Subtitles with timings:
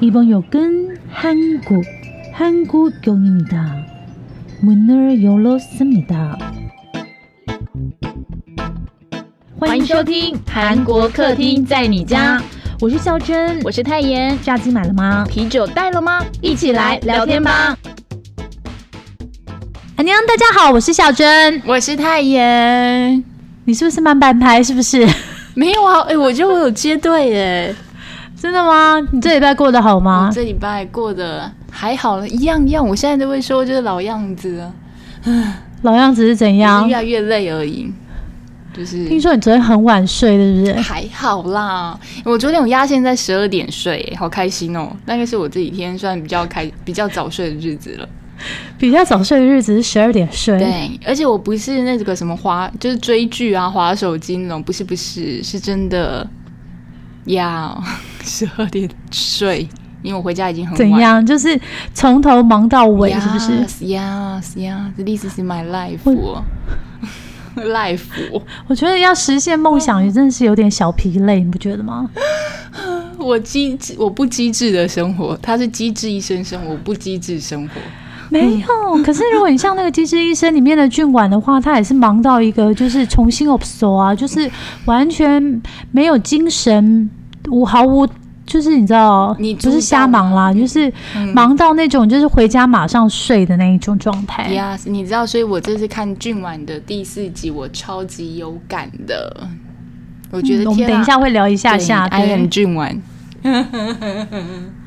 [0.00, 1.84] 이번 역은 한국,
[2.32, 3.86] 한국역입니다.
[4.62, 6.38] 문을 열었습니다.
[9.58, 12.40] 欢迎收听韩国客厅在你家，
[12.80, 14.38] 我是孝珍，我是泰妍。
[14.42, 15.26] 炸鸡买了吗？
[15.28, 16.24] 啤酒带了吗？
[16.40, 17.76] 一起来聊天吧。
[19.96, 23.22] 安娘，大家好，我是小珍，我是泰妍。
[23.66, 24.62] 你是不是慢半拍？
[24.62, 25.06] 是不是？
[25.54, 27.74] 没有啊，哎，我觉得我有接对耶。
[28.45, 28.99] 真的吗？
[29.11, 30.29] 你这礼拜过得好吗？
[30.31, 32.87] 这礼拜过得还好了，一样一样。
[32.87, 34.71] 我现在都会说就是老样子啊。
[35.81, 36.87] 老样子是怎样？
[36.87, 37.91] 越来越累而已。
[38.71, 40.73] 就是听说你昨天很晚睡，是不是？
[40.73, 44.95] 还好啦，我昨天有压线在十二点睡，好开心哦。
[45.07, 48.07] 那个是我这几天算比较开、比较早睡的日子了。
[48.77, 50.59] 比较早睡的日子是十二点睡。
[50.59, 56.29] 对，而且我不是那个什么滑，就是追剧啊、滑手机那种，不是不是，是真的
[57.25, 57.83] 要
[58.23, 59.67] 十二点睡，
[60.01, 61.59] 因为我回家已经很晚怎样，就是
[61.93, 63.51] 从头忙到尾，是不是
[63.85, 65.99] ？Yes，Yes，This is my life。
[67.55, 68.01] life，
[68.67, 72.09] 我觉得要实现梦想也真的是有点小疲累，你不觉得吗？
[73.17, 77.79] 我机智，我不机智的生活，他是机智一生生活，我不机智生活。
[78.31, 84.49] 没有，可是如果你像那个机智医生里面的俊婉的话，他也是忙到一个就是重新 obso 啊，就是
[84.85, 87.09] 完全没有精神，
[87.49, 88.07] 无毫无。
[88.47, 90.93] 就是你知道，你不是瞎忙啦，就是
[91.33, 94.49] 忙到那种就是回家马上睡的那一种状态。
[94.49, 99.47] 呀，你知道，所以我这次看俊婉的第四集，我超级有感的。
[100.29, 102.05] 我觉得，我们等一下会聊一下下。
[102.05, 103.01] I am 俊婉。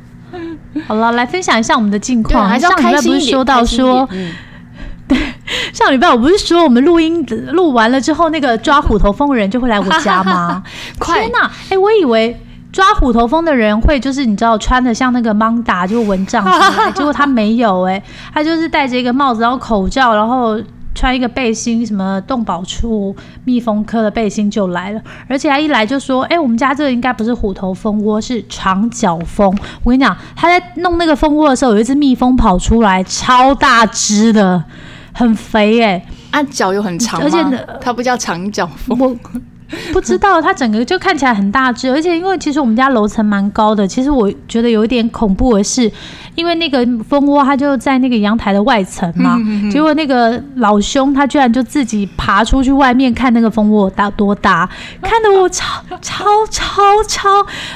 [0.87, 2.59] 好了，来分享一下我们的近况。
[2.59, 4.09] 上礼拜不是说到说，
[5.07, 5.17] 对，
[5.73, 10.63] 上礼拜我不是说我们录音录完了之后，那个抓虎头蜂的人就会来我家吗？
[11.01, 11.51] 天哪！
[11.71, 12.41] 哎，我以为。
[12.71, 16.45] 抓虎头蜂的人会就是你知道穿的像那个蒙达就蚊帐，
[16.95, 18.01] 结果他没有哎，
[18.33, 20.61] 他就是戴着一个帽子，然后口罩，然后
[20.99, 23.15] 穿一个背心，什么动保处
[23.45, 29.57] 蜜蜂科的背心就来了，而且他一来就说，哎，我们家这个应该不是虎头蜂窝，是长角蜂。
[29.85, 34.65] 我跟你讲，他在弄那个蜂窝的时候，有一只蜜蜂跑出来，超大只的，
[35.13, 37.39] 很肥哎，啊脚又很长，而且
[37.81, 39.17] 它不叫长角蜂。
[39.93, 45.91] 不知道，它整个就看起来很大只，而且因为其实我们家楼层蛮高的，其实我觉得有一点恐怖的是，
[46.35, 49.39] 因为那个蜂窝它就在那个阳台的外层嘛，
[49.71, 54.69] 结果那个老兄他居然就自己爬出去外面看那个蜂窝大多大，
[55.03, 57.29] 看得我超超超超，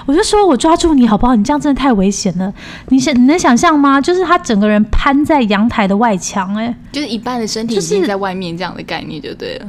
[0.06, 1.34] 我就说我抓住你好不好？
[1.34, 2.52] 你这样真的太危险了，
[2.88, 4.00] 你想你能想象吗？
[4.00, 9.66] 就是他整个人攀在阳台的外墙，哎，就是一半的身体已经在外面这样的概念就对了。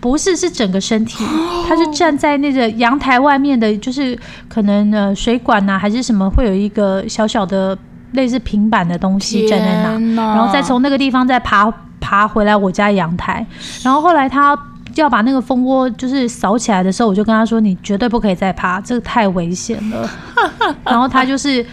[0.00, 1.24] 不是，是整个身体，
[1.66, 4.16] 他就站在那个阳台外面的，就是
[4.48, 7.76] 可能呃水管呐，还是什么，会有一个小小的
[8.12, 9.66] 类似平板的东西站在
[10.14, 13.44] 那，然后再从那个地方再爬爬回来我家阳台。
[13.82, 14.56] 然后后来他
[14.94, 20.08] 要把那个蜂窝就是扫起来的时候，我就跟他说：“你绝对不可以再爬，这个太危险了。
[20.84, 21.64] ”然后他就是，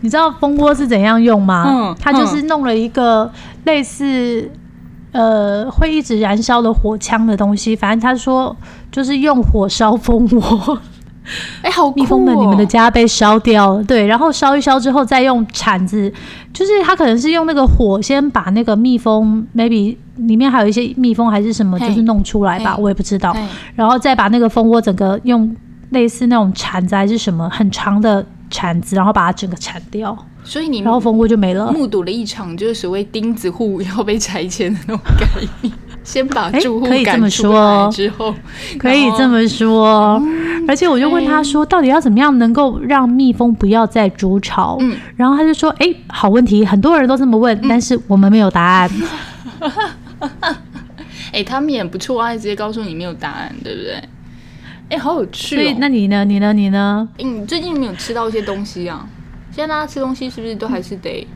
[0.00, 1.64] 你知道蜂窝是怎样用吗？
[1.66, 3.30] 嗯，他就是弄了一个
[3.64, 4.50] 类似。
[5.12, 8.54] 呃，会一直燃烧的火枪的东西，反正他说
[8.90, 10.78] 就是用火烧蜂窝。
[11.62, 13.84] 哎，好蜜蜂们，你们的家被烧掉了。
[13.84, 16.12] 对，然后烧一烧之后，再用铲子，
[16.52, 23.32] 就是他可能是用那个火先把那个蜜蜂，maybe 里面还有一些蜜蜂还是什么，就是弄出来吧，我也不知道。
[23.76, 25.54] 然后再把那个蜂窝整个用
[25.90, 30.16] 类似那种铲子还是什么很长的铲子，然后把它整个铲掉。
[30.44, 35.26] 所以你然后蜂窝就没了，目睹了一场就是所谓钉子户要被拆迁的那种概
[35.60, 35.72] 念。
[36.04, 38.34] 先把住户赶出来之后，
[38.76, 40.20] 可以这么说。
[40.66, 44.76] 而且我就问他说，到底要怎么样能够让蜜蜂不要再筑巢？
[44.80, 48.90] 嗯，然后他就说，哎，好问题，很多人都这么问，但是我们没有答案。
[51.32, 54.02] 哎，他们也不错啊，直接告诉你没有答案，对不对？
[54.92, 55.56] 哎，好有趣。
[55.56, 56.22] 所以那你呢？
[56.22, 56.52] 你呢？
[56.52, 57.08] 你呢？
[57.16, 59.08] 你最近没有吃到一些东西啊？
[59.50, 61.26] 现在大家吃东西是不是都还是得，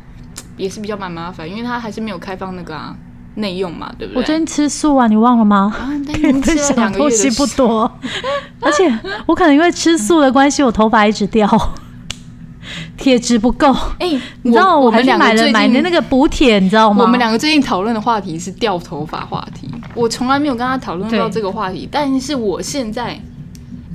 [0.59, 2.95] 也是比较蛮麻烦，因为他还是没有开放那个啊
[3.37, 4.21] 内用嘛，对不对？
[4.21, 5.75] 我最近吃素啊，你忘了吗？
[5.75, 5.89] 啊，
[6.43, 7.91] 分享东西不多，
[8.61, 8.95] 而且
[9.25, 11.49] 我可能因为吃素的关系，我头发一直掉，
[12.99, 13.75] 铁质不够。
[13.99, 17.03] 哎，你知道我们买了买的那个补铁，你知道吗？
[17.05, 23.19] 我们两个最近讨论的话题是掉头发话题，我从来没有跟他讨论到这个话题，但是我现在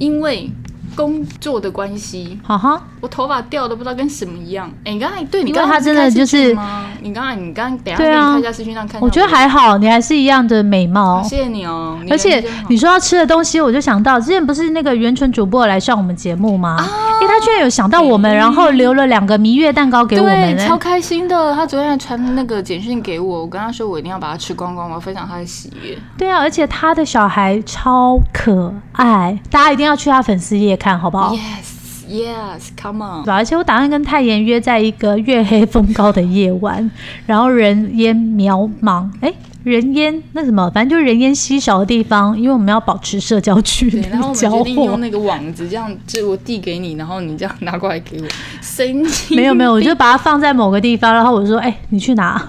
[0.01, 0.49] 因为。
[0.95, 4.71] 工作的关系，哈哈，我头发掉的不知道跟什么一样。
[4.83, 6.85] 哎，你刚才对你刚才真的就是吗？
[7.01, 11.21] 你刚才你刚等下给你看一下视频上看，我觉得还好，你还是一样的美貌。
[11.23, 11.99] 谢谢你哦。
[12.09, 16.77] 而且你说要吃的东西，我就想到之前不是那个元纯主播来上我们节目吗？
[16.79, 21.53] 哎，他居然有想到我们，然后留了两个蜜月蛋糕给我们，超开心的。
[21.55, 25.97] 他昨天还传那个简讯给我，我跟他说我一定要把它吃光光，我要分享他的喜悦。
[26.17, 33.29] 对啊，而且他的小孩超可爱，大家一定要去他粉丝页看好不好？Yes, yes, come on。
[33.29, 36.89] 而且我打算跟泰妍约在一个月黑风高的夜晚，
[37.27, 39.31] 然后人烟渺茫，哎。
[39.63, 44.01] 人烟那什么，反正就是人烟稀少的地方，因为我们要保持社交距离。
[44.09, 48.27] 然后我们决定用那个网子，这样就我递给你，然后你这样拿过来给我。
[48.59, 49.37] 神经？
[49.37, 52.43] 没有没有，我就把它放在某个地方，然后我说：“哎，你去拿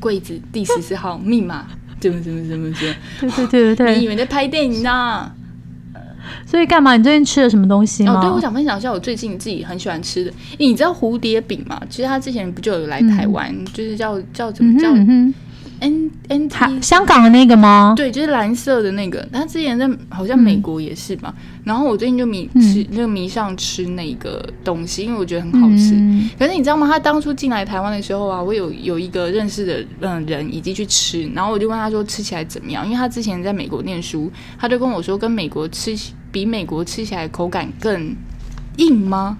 [0.00, 1.64] 柜子第十四号密码，
[2.00, 2.94] 怎么怎么怎么怎么？
[3.20, 5.30] 对对对对对，你以为在拍电影呢？
[6.46, 6.96] 所以干嘛？
[6.96, 8.18] 你最近吃了什么东西吗？
[8.18, 10.32] 哦，对，我想分享一下我最近自己很喜欢吃的。
[10.58, 11.80] 你知道蝴蝶饼吗？
[11.88, 14.92] 其实他之前不就有来台湾，就是叫叫怎么叫
[15.82, 17.92] ？N N T 香港的那个吗？
[17.96, 19.26] 对，就是蓝色的那个。
[19.32, 21.34] 他之前在好像美国也是吧。
[21.64, 25.90] 然后我最近就迷吃那个迷上吃那个东西，因为我觉得很好吃。
[26.38, 26.86] 可是你知道吗？
[26.86, 32.84] 他当初进来台湾的时候啊，我有有一个认识的嗯人已经去吃，然后我就问他说吃起来怎么样？
[32.84, 35.96] 因为他之前在美国念书，他就跟我说跟美国吃
[36.30, 38.14] 比美国吃起来口感更
[38.76, 39.36] 硬吗？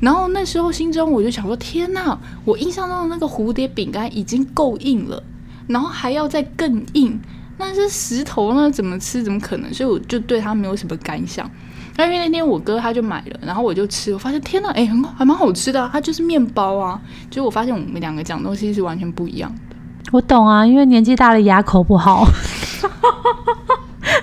[0.00, 5.22] 然后那时候心中我就想说天哪，我印象中的那个蝴蝶饼干已经够硬了。
[5.66, 7.20] 然后还要再更硬，
[7.58, 9.22] 那是石头呢怎么吃？
[9.22, 9.72] 怎么可能？
[9.72, 11.50] 所以我就对它没有什么感想。
[11.96, 15.88] 那因为那天我哥他就买了，然后我就吃，我发现天呐，哎，很，还蛮好吃的。
[15.92, 16.98] 它就是面包啊，
[17.28, 19.76] 就我发现我们两个讲东西是完全不一样的。
[20.10, 22.24] 我懂啊，因为年纪大了牙口不好。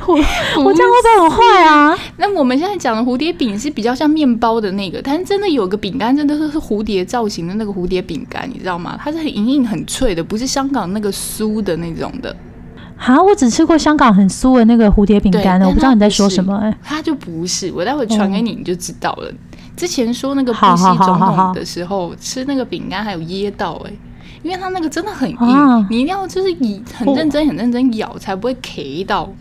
[0.09, 0.15] 我
[0.65, 1.97] 我这样会不会很坏啊？
[2.17, 8.99] 那我们现在讲的蝴蝶饼是比较像面包的那个，但是真的有个饼干，真的是是蝴蝶造型的那个蝴蝶饼干，你知道吗？
[9.01, 12.35] 它是很硬硬、很脆的，不是香港那个酥的那种的。
[12.97, 16.55] 啊，我只吃过香港很酥的那个蝴蝶饼干的，我不知道你在说什么。
[16.57, 19.31] 哎，它就不是，我待会传给你，你就知道了。
[19.77, 23.91] 之前说那个布西总统的时候吃那个饼干还有噎到哎，
[24.43, 29.31] 因为它那个真的很硬，你一定要就是以很认真、很认真咬才不会 K 到。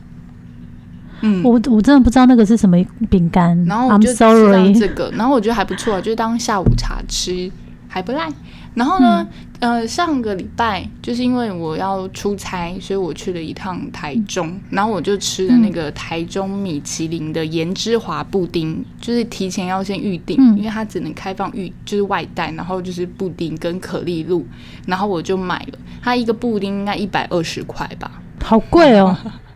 [1.20, 2.76] 嗯，我我真的不知道那个是什么
[3.10, 4.32] 饼干，然后我就吃到
[4.72, 7.50] 这个，然后我觉得还不错，就是当下午茶吃
[7.88, 8.28] 还不赖。
[8.74, 9.26] 然后呢，
[9.58, 24.46] 呃，上个礼拜就是因为我要出差，所以我去了一趟台中，然后我就吃了那个台中米其林的盐之华布丁，就是提前要先预定，因为它只能开放预，就是外带，然后就是布丁跟可丽露，
[24.86, 29.32] 然后我就买了，它一个布丁应该一百二十块吧，好贵哦，嗯。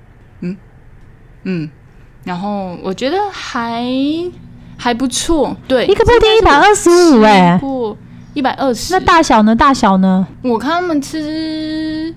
[1.45, 1.69] 嗯，
[2.25, 3.85] 然后我觉得还
[4.77, 7.97] 还不错，对，一个布丁一百二十五，哎，不，
[8.35, 8.93] 一百二十。
[8.95, 9.55] 那大小呢？
[9.55, 10.27] 大小呢？
[10.43, 12.15] 我看他们吃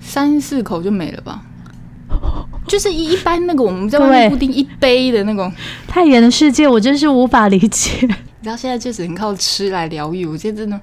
[0.00, 1.42] 三四口就没了吧，
[2.66, 5.52] 就是一一般那个我们在外面布丁一杯的那种。
[5.86, 7.98] 太远的世界，我真是无法理解。
[8.00, 10.78] 你知道现在就只能靠吃来疗愈，我觉得真的。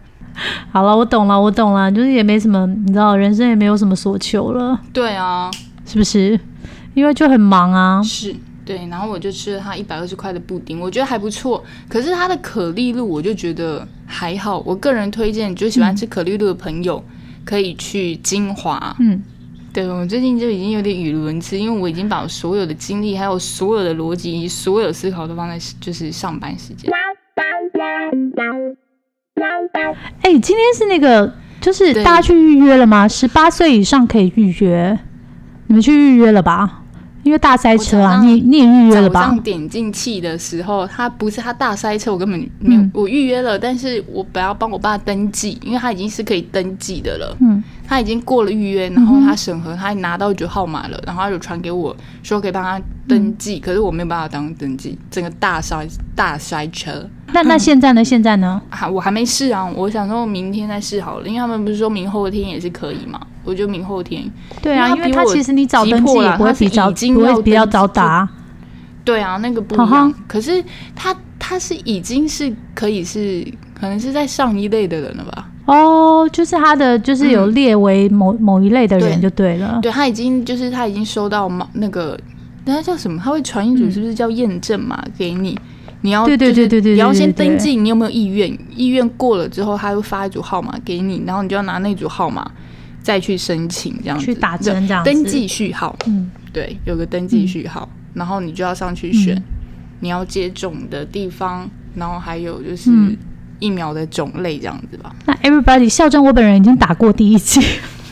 [0.71, 4.79] 好了，我懂了，我懂了，就是也没什么，你知道，人生也没有什么所求了。
[4.93, 5.51] 对啊，
[5.85, 6.39] 是不是？
[6.93, 11.63] 因为就很忙啊，是对，然后我就吃了它一百二十块的布丁，我觉得还不错。
[11.89, 14.59] 可是它的可丽露，我就觉得还好。
[14.65, 17.03] 我个人推荐，就喜欢吃可丽露的朋友
[17.43, 18.95] 可以去金华。
[18.99, 19.21] 嗯，
[19.73, 26.91] 对我最近就已经有点语无伦次，因为我已经把所有的精力、还有所有的逻辑、所有思考都放在就是上班时间。
[30.21, 33.07] 哎，今天是那个，就是大家去预约了吗？
[33.07, 34.99] 十八岁以上可以预约，
[35.67, 36.80] 你们去预约了吧？
[37.23, 39.21] 因为大塞车啊，你你也预约了吧？
[39.21, 47.37] 早上点进去的时候，他不是他大塞车，我根本没有，我预约了，但是我本要帮我爸登记，因为他已经是可以登记的了。
[47.39, 51.93] 嗯，他已经过了预约，然后他审核，他拿到就号码了，然后他就传给我
[52.23, 57.05] 说可以帮他登记，可是我没有办法当登记，整个大塞大塞车。
[57.33, 58.01] 那那现在呢？
[58.01, 58.61] 现在呢？
[58.69, 63.19] 还我还没试啊，我想说明天再试好了，因为他们不是说明后天也是可以嘛。
[63.43, 64.23] 我就明后天，
[64.61, 68.25] 对啊，因为他其实你早登记也不会比较不会比较早打，
[69.03, 70.13] 对啊，那个不一样。
[70.29, 70.63] 可是
[70.95, 75.49] 他他是已经是可以是可能是在上一类的人了吧？
[75.73, 79.79] 哦，就是他的就是有列为某某一类的人就对了。
[79.81, 82.19] 对他已经就是他已经收到嘛那个
[82.65, 83.19] 那叫什么？
[83.23, 85.57] 他会传一组是不是叫验证码给你？
[86.01, 88.51] 你要对对对对对，你要先登记，你有没有意愿？
[88.75, 92.49] 意愿过了之后，他会发一组号码给你，然后你就要拿那组号码。
[93.03, 99.41] 再去申请这样子，去打针这样登记序号，嗯，对，有个登记序号，然后你就要上去选
[100.01, 102.91] 你要接种的地方，然后还有就是
[103.61, 105.15] 疫苗的种类这样子吧。
[105.25, 107.61] 那 everybody 校正，我本人已经打过第一剂，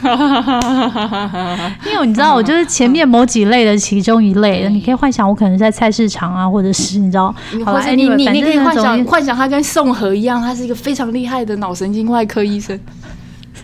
[1.86, 7.92] 因为你知道，我就是前面某几类的其中一类的，你可以幻想我可能在菜市场啊，或者是你知道，或者？
[7.92, 12.80] 你你你可以幻想幻想他跟宋和一样，他是一个非常厉害的脑神经外科医生。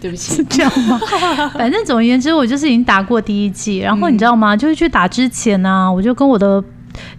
[0.01, 0.99] 对不起，是这样吗？
[1.57, 4.55] 反正总而言之，我就是已经打过第一季，然后你知道吗？
[4.55, 6.61] 就是去打之前呢，我就跟我的。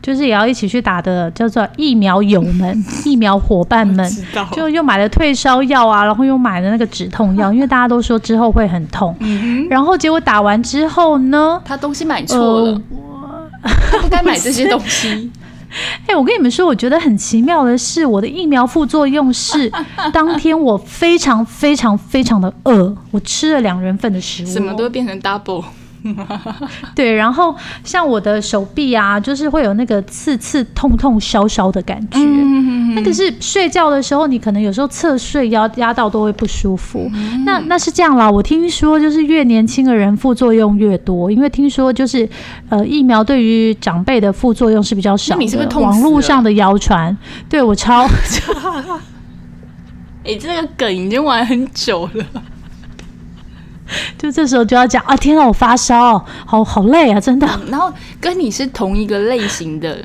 [0.03, 4.11] 就是也要一起去打的，叫做疫苗友们、 疫苗伙伴们，
[4.53, 9.17] 就又买了退烧药啊，然后又买了那个止痛药， 因为大家都说之后会很痛。
[9.69, 12.81] 然后结果打完之后呢，他东西买错了，
[13.91, 15.31] 他不该买这些东西。
[16.07, 19.71] 哎，我跟你们说，我觉得很奇妙的是，我的疫苗副作用是
[20.13, 25.65] 当天我非常非常非常的饿，我吃了两人份的食物，什么都变成 double。
[26.95, 32.19] 对，然后像我的手臂啊，就是会有那个刺刺痛痛烧烧的感觉，
[32.95, 37.11] 那个是睡觉的时候，你可能有时候侧睡压压到都会不舒服。
[37.45, 42.29] 那那是这样啦，我听说就是越年轻的人副作用越多，因为听说就是
[42.69, 45.37] 呃疫苗对于长辈的副作用是比较少。
[45.37, 47.17] 你是不是网络上的谣传？
[47.49, 48.09] 对我超，
[50.25, 52.25] 哎，这个梗已经玩很久了。
[54.19, 55.17] 就这时候就要讲啊！
[55.17, 57.47] 天啊，我发烧，好好累啊，真的。
[57.71, 59.99] 然后跟你是同一个类型的，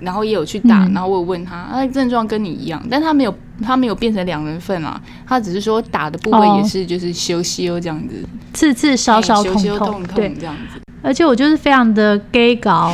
[0.00, 10.80] 然后也有去打，然后我问他，他症状跟你一样，但他没有，他没有变成两人份啊，他只是说打的部位也是就是休息哦这样子，刺刺烧烧痛痛对这样子。
[11.04, 12.92] 而且我就是非常的 gay 搞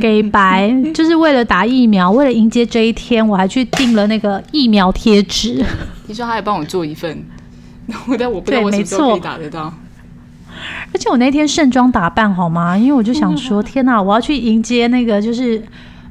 [0.00, 5.62] gay 白，就是为了打疫苗，为了迎接这一天，我还去订了那个疫苗贴纸。
[6.06, 7.22] 你说他还帮我做一份。
[8.06, 9.72] 我 但我不知道我什么时候可以打得到。
[10.92, 12.76] 而且我那天盛装打扮好吗？
[12.76, 15.62] 因为我就想说， 天哪，我要去迎接那个，就是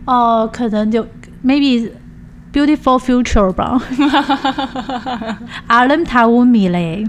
[0.05, 1.05] 哦，可能就
[1.45, 1.89] maybe
[2.51, 3.81] beautiful future 吧。
[5.67, 7.07] 阿伦塔乌米嘞，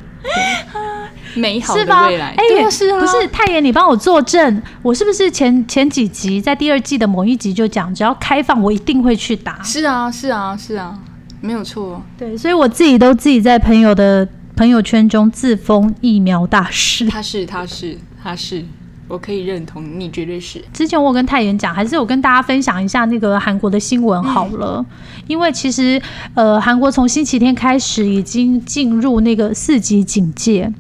[1.35, 2.35] 美好的未来。
[2.37, 9.61] 哎，是啊，不是太爷，你帮我作证，我是不是前前几集在第二季的某一集就讲，只要开放，我一定会去打。
[9.63, 10.97] 是啊，是啊，是啊，
[11.41, 12.03] 没有错。
[12.19, 14.29] 对，所以我自己都自己在朋友的。
[14.63, 18.65] 朋友圈中自封疫苗大师，他是他是他是，
[19.09, 20.65] 我可以认同，你绝对是。
[20.73, 24.87] 之前我跟太妍讲，还是我跟大家分享一下那个韩国的新闻好了，
[25.27, 26.01] 因为其实
[26.35, 30.73] 呃，韩国从星期天开始已经进入那个四级警戒，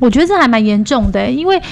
[0.00, 1.62] 我觉得这还蛮严重的，因为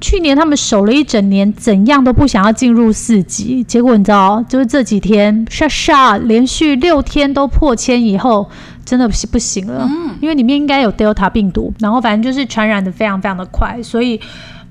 [0.00, 8.48] 去年他们守了一整年，怎样都不想要进入四级，结果你知道，就是这几天莎莎连续六天都破千以后。
[8.84, 9.86] 真的是不行了，
[10.18, 14.18] 因为里面应该有 Delta 病毒，然后反正就是传染的非常非常的快，所以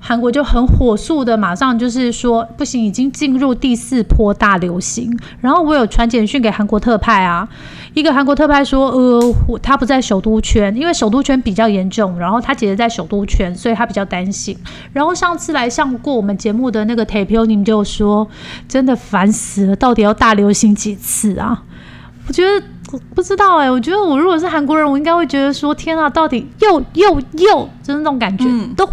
[0.00, 5.16] 韩国就很火速的马上就是说不行，已经进入第四波大流行。
[5.40, 7.48] 然后我有传简讯给韩国特派啊，
[7.94, 14.56] 一个韩国特派说，呃，他不在首都圈，因为首都圈比较严重，然后他姐姐在首都圈，所以他比较担心。
[14.92, 18.28] 然后上次来上过我们节目的那个 Tape，你们就说
[18.68, 21.62] 真的烦死了，到底要大流行几次啊？
[22.26, 22.66] 我觉得。
[23.14, 28.92] 不知道哎，我觉得我如果是韩国人，我应该会觉得说：天啊，到底又又又，就是那种感觉，都都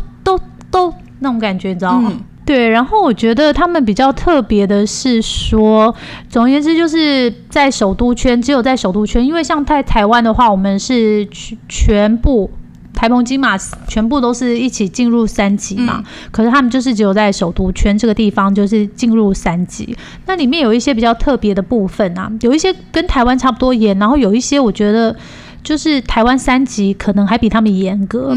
[0.76, 2.12] 都那种感觉，你知道吗？
[2.46, 2.68] 对。
[2.70, 5.96] 然后我觉得他们比较特别的是说，
[6.30, 12.52] 总而言之，就是在首都圈，只有在首都圈，因为像在台湾的话，我们是全全部。
[12.98, 13.58] 台澎金马
[13.90, 16.02] 全部都是一起进入三级嘛，
[16.32, 19.94] 可是他们就是只有在首都圈这个地方就是进入三级。
[20.26, 25.14] 那里面有一些比较特别的部分啊，有一些跟台湾差不多严，然后有一些我觉得
[25.62, 28.34] 就是台湾三级可能还比他们严格。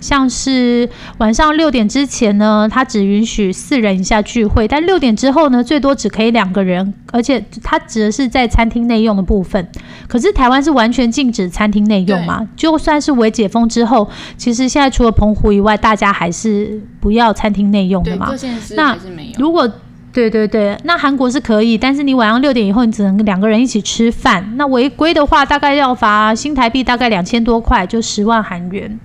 [0.00, 0.88] 像是
[1.18, 9.68] 晚上六点之前呢，他只允许四人以下聚会，但六点之后呢，最多只可以两个人，而且他指的是在餐厅内用的部分。
[10.08, 12.48] 可是台湾是完全禁止餐厅内用嘛？
[12.56, 18.32] 就算是微解封之后，其实现在除了澎湖以外，大家还是不要餐厅内用的嘛？
[18.76, 18.96] 那
[19.38, 19.70] 如果
[20.12, 24.54] 对对对，那韩国是可以，但是你晚上六点以后，你只能两个人一起吃饭。
[24.56, 28.98] 那违规的话，大概要罚新台币大概两千多块，就十万韩元。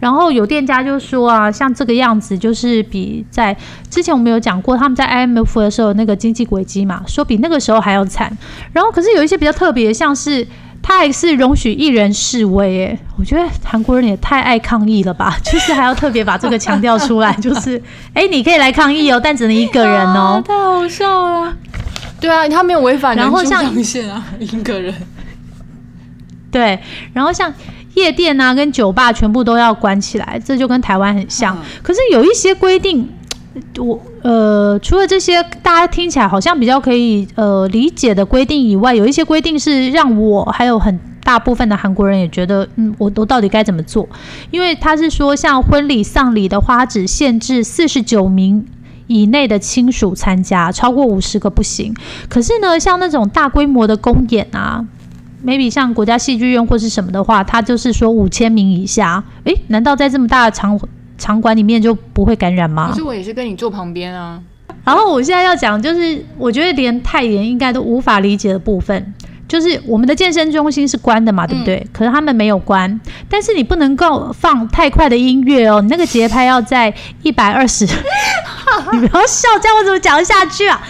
[0.00, 3.56] 然后有店家就说啊，像这个样子，就是比在
[3.90, 8.36] 之前我们有讲过，他们在 IMF 的时候那个经济轨迹嘛，说比那个时候还要惨。
[8.72, 10.46] 然后可是有一些比较特别，像是
[10.82, 17.80] 他还是容许一人示威，哎，我觉得韩国人也太爱抗议了吧， 就是还要特别把这个强调出来，就是
[18.14, 21.54] 哎，你可以来抗议哦，但只能一个人哦，太好笑了。
[22.18, 23.62] 对啊，他没有违反然后像
[24.38, 24.94] 一个人。
[26.50, 26.80] 对，
[27.12, 27.52] 然后像。
[28.00, 31.56] 夜店啊，跟酒吧全部都要关起来，这就跟台湾很像。
[31.82, 33.08] 可是有一些规定，
[33.78, 40.98] 我呃，除了这些大家听起来好像比较可以呃理解的规定以外，有一些规定是让我还有很。
[41.22, 44.08] 大部分的韩国人也觉得，嗯，我我到底该怎么做？
[44.50, 48.66] 因为他是说，像婚礼、丧礼的话，只限制四十九名
[49.06, 51.94] 以内的亲属参加，超过五十个不行。
[52.28, 54.84] 可是呢，像那种大规模的公演啊
[55.44, 59.22] ，maybe 像国家戏剧院或是什么的话，他就是说五千名以下。
[59.44, 60.78] 诶，难道在这么大的场
[61.18, 62.88] 场馆里面就不会感染吗？
[62.90, 64.40] 可是我也是跟你坐旁边啊。
[64.84, 69.14] 然后我现在要讲，就是我觉得连太妍应该都无法理解的部分，
[69.46, 71.86] 就是我们的健身中心是关的嘛，对不对？
[71.92, 76.92] 可是他们没有关，但是你不能够放太快的音乐哦，你那个节拍要在
[77.22, 77.84] 一百二十
[78.92, 80.80] 你不要笑，这样我怎么讲得下去啊？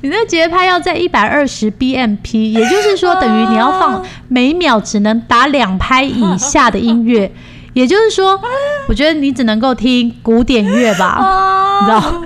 [0.00, 7.30] 你那节拍要在一百二十 BMP，也就是说等于你要放每秒只能打两拍以下的音乐，
[7.74, 8.38] 也就是说，
[8.88, 12.22] 我觉得你只能够听古典乐吧，你知道？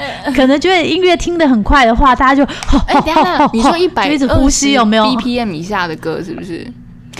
[0.34, 2.42] 可能觉得音乐听得很快的话，大家就
[2.86, 6.66] 哎，等下， 你说一百一直呼吸有没有 BPM 以下的歌是不是？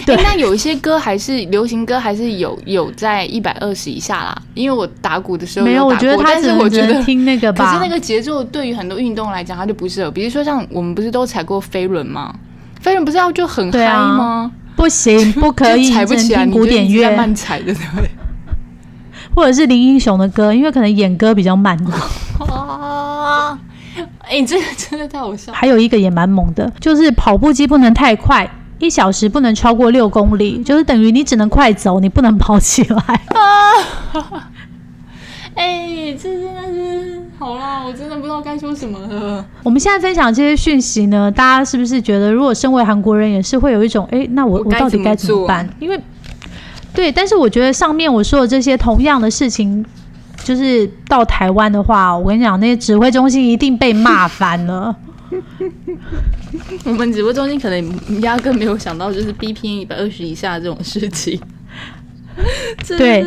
[0.05, 4.41] 对，那有一些歌还是流行歌，还是有有在一百二十以下啦。
[4.53, 7.65] 因为我打鼓的时候没有，我觉得他是我觉得听那个吧。
[7.65, 10.11] 可是那个节奏对于很多运动来讲，它就不适合。
[10.11, 12.33] 比如说像我们不是都踩过飞轮吗？
[12.79, 14.51] 飞轮不是要就很嗨吗？
[14.75, 18.09] 不行，不可以 踩不起来，古典乐慢踩的对。
[19.35, 21.77] 或者是林英雄的歌，因为可能演歌比较慢。
[22.39, 23.57] 啊！
[24.27, 25.53] 哎，这个真的太好笑。
[25.53, 28.49] 还有一个也蛮猛的，就是跑步机不能太快，
[28.81, 32.97] 一小时不能超过六公里，就是等于你只能快走，你不能跑起来。
[32.97, 34.49] 啊！
[35.55, 39.45] 哎，这真的是好啦，我真的不知道该说什么了。
[39.63, 45.69] 我们现在分享这些讯息呢，大家是不是觉得，如果身为韩国人，也是会有一种哎，那我我到底该怎么办？
[45.79, 45.97] 因为
[46.93, 49.85] 对，但是我觉得上面我说的这些同样的事情。
[50.43, 54.95] 就是到台湾的话，我跟你讲，那些指挥中心一定被骂翻了。
[56.85, 61.39] 我们指挥中心可能压根没有想到，就是 B P 一百二十以下这种事情。
[62.97, 63.25] 对。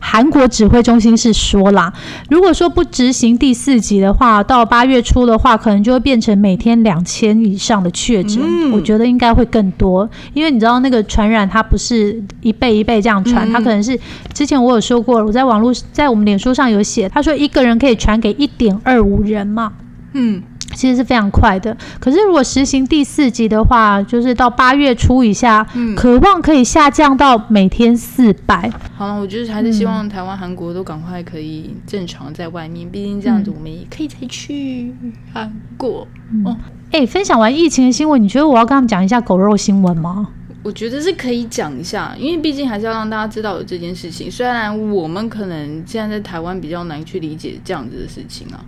[0.00, 1.92] 韩国指挥中心是说啦，
[2.30, 8.40] 如果说不执行第四级的话，到八月初的话，可能就会变成每天两千以上的确诊。
[8.70, 13.98] 我觉得应该会更多，因为你知道那个传染它不是一倍一倍这样传，它可能是
[14.32, 19.72] 之前我有说过，我在网络在我们脸书上有写，他说一个人可以传给一点二五人嘛。
[20.18, 20.42] 嗯。
[20.74, 28.70] 其实是非常快的，可是如果实行第四级的话，就是到八月初以下，嗯渴望可以下降到每天四百。
[28.94, 34.94] 好了，我觉得还是希望台湾、韩国都赶快可以正常在外面，毕竟这样子我们也可以再去
[35.32, 36.06] 韩国。
[36.44, 36.54] 哦，
[36.92, 40.28] 哎，分享完疫情的新闻，你觉得我要跟他们讲一下狗肉新闻吗？
[40.62, 44.30] 我觉得是可以讲一下，因为毕竟还是要让大家知道有这件事情。
[44.30, 48.62] 虽然我们可能现在在台湾比较难去理解这样子的事情啊。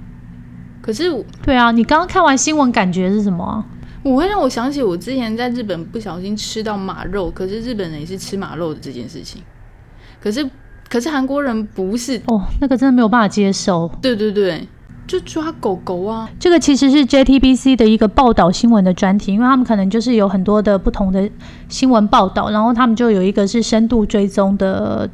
[0.90, 3.64] 可是，对啊，你刚刚看完新闻感觉是什么？
[4.02, 9.40] 我会让我想起我之前在日本不小心吃到马肉，可是日本人也是吃马肉的这件事情。
[10.20, 10.44] 可是，
[10.88, 13.88] 可是韩国人不是哦，那个真的没有办法接受。
[14.02, 14.66] 对对对，
[15.06, 16.28] 就抓狗狗啊！
[16.40, 21.30] 这个其实是 JTBC 的一个报道新闻的专题，因为他们可能就是有很多的不同的
[21.68, 25.08] 新闻报道，然后他们就有一个是深度追踪的。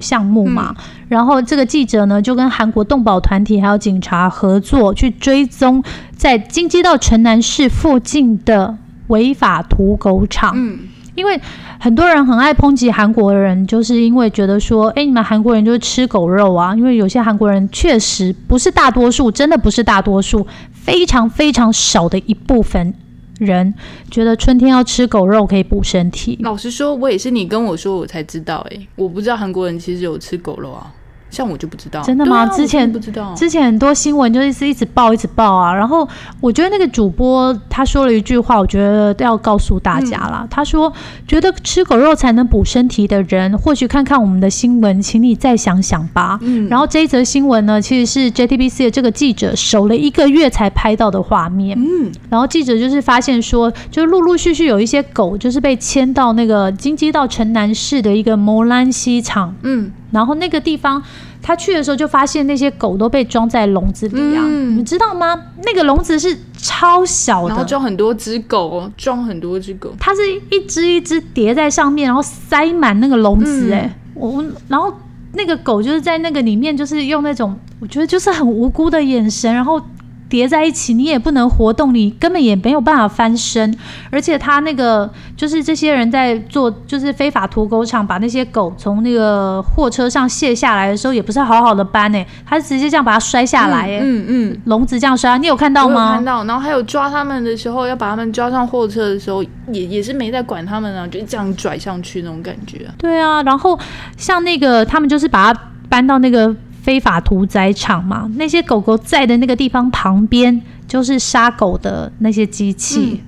[0.00, 0.74] 项目嘛，
[1.08, 5.82] 然后这个记者呢就跟韩国动保团体还有警察合作，去追踪
[6.16, 8.76] 在京畿道城南市附近的
[9.08, 10.52] 违法土狗场。
[10.56, 10.78] 嗯，
[11.14, 11.40] 因为
[11.78, 16.74] 很多人很爱抨击韩国人，就是因为觉得说，哎，你们韩国人就是吃狗肉啊。
[16.74, 22.94] 因为有些韩国人确实不是大多数，真的不是大多数，非常非常少的一部分。
[23.40, 23.74] 人
[24.10, 26.38] 觉得春天要吃狗肉可以补身体。
[26.42, 30.92] 老实说，我也是你跟我说我才知道，诶，我不知道韩国人其实有吃狗肉啊。
[31.30, 32.46] 像我就不知道，真的吗？
[32.46, 35.72] 之前不知道，之前很多新闻就是一直报，一直报啊。
[35.72, 36.06] 然后
[36.40, 40.46] 我觉得那个主播他说了一句话，我觉得要告诉大家啦。
[40.50, 40.92] 他说，
[41.26, 46.38] 觉得吃狗肉才能补身体的人，或许看看我们的新闻，请你再想想吧。
[46.42, 46.68] 嗯。
[46.68, 51.78] 然后这一则新闻呢，其实是 JTBC 的这个记者守了一个月才拍到的画面。
[51.78, 52.10] 嗯。
[52.28, 59.54] 然后记者就是发现说，就陆陆续续有一些狗就是被牵到那个京畿道城南市的一个摩兰西场。
[59.62, 59.92] 嗯。
[60.10, 61.00] 然后那个地方，
[61.42, 64.44] 他去的时候就发现那些狗都被装在笼子里啊！
[64.46, 65.36] 你们知道吗？
[65.64, 73.72] 那个笼子是超小的，然后装很多只狗，装很多只狗，它是一只一只叠在上面，然后塞满那个笼子。
[73.72, 74.92] 哎，我然后
[75.32, 79.80] 那个狗就是在那个里面，就是用那种我觉得就是很无辜的眼神，然后
[80.30, 83.76] 叠在一起，你也不能活动，你根本也没有办法翻身。
[84.10, 96.14] 而且他那个就是这些人在做，就是非法屠狗场，把那些狗从那个货车上卸下来的时候，也不是好好的搬诶，他直接这样把它摔下来，嗯嗯，笼子这样摔，你有看到吗？
[96.14, 96.44] 看到。
[96.44, 102.86] 然后还有抓他们的时候，要把他们抓上货车的时候，也也是没在管他们啊，就这样拽上去那种感觉。
[102.96, 103.76] 对啊，然后
[104.16, 106.54] 像那个他们就是把它搬到那个。
[106.82, 113.22] 非法屠宰场嘛，那些狗狗在的那个地方旁边就是杀狗的那些机器，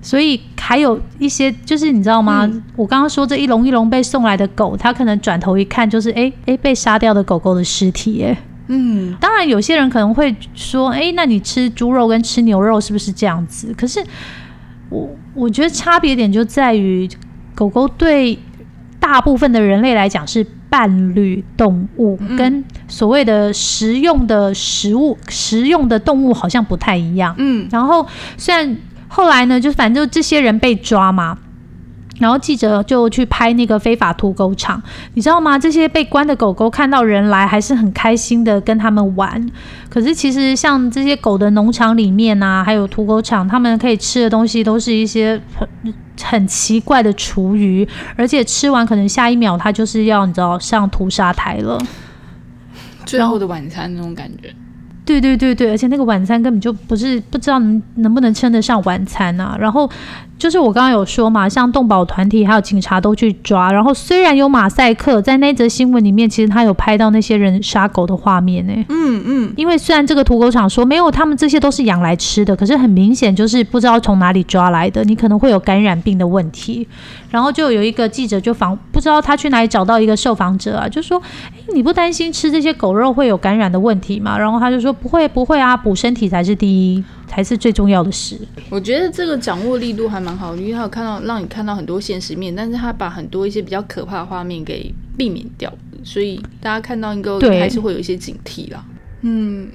[0.00, 2.48] 所以还有一些就是你知道吗？
[2.76, 8.38] 我刚刚说这一笼一笼被送来的狗，它可能转头一看就是哎哎被杀掉的狗狗的尸体哎。
[8.68, 13.74] 嗯，当然有些人可能会说，哎，那你吃猪肉跟吃牛肉是不是这样子？
[13.76, 14.00] 可是
[14.90, 17.08] 我我觉得差别点就在于
[17.54, 18.38] 狗狗对
[19.00, 20.46] 大部分的人类来讲是。
[20.70, 27.34] 伴侣动物跟所谓的食用的食物、食用的动物好像不太一样。
[27.38, 28.76] 嗯，然后虽然
[29.08, 31.38] 后来呢，就反正这些人被抓嘛，
[32.18, 34.82] 然后记者就去拍那个非法屠狗场，
[35.14, 35.58] 你知道吗？
[35.58, 39.50] 这些被关的狗狗看到人来还是很开心的跟他们玩。
[39.88, 45.40] 可是其实像这些狗的农场里面啊，还有屠狗场，他们可以吃的东西都是一些。
[45.56, 51.80] 很很奇怪的厨余，而且吃完可能下一秒它就是要你知道上屠杀台了，
[53.06, 54.52] 最后的晚餐那种感觉。
[55.08, 59.56] 对对对对，而且那个晚餐根本就不是不知道能能不能称得上晚餐啊。
[59.58, 59.88] 然后
[60.38, 63.72] 就是我刚刚有说嘛，像动保团体还有警察都去抓。
[63.72, 68.72] 然后虽然有马赛克在那则新闻里面，其实他有拍到那些人杀狗的画面呢。
[68.90, 76.86] 嗯嗯，因为虽然这个屠狗场说没有，他们这些都是养来吃的，可是很明显就是不知道从哪里抓来的，你可能会有感染病的问题。
[77.30, 81.20] 然后就有一个记者就访，不知道他去哪里找到一个受访者啊，就说
[81.52, 88.38] ：“诶，你不担心吃这些狗肉会有感染的问题吗？”然后他就说：“不会，不会啊，补身体才是第一，才是最重要的事。”
[88.70, 95.72] 我觉得这个掌握力度还蛮好，因为他有看到让你看到很多现实面，但是他把很多一些比较可怕的画面给避免掉，
[96.04, 98.84] 所以大家看到应该还是会有一些警惕啦。
[99.22, 99.70] 嗯，